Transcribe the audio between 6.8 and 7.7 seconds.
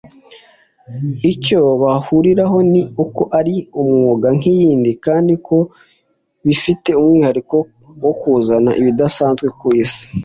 umwihariko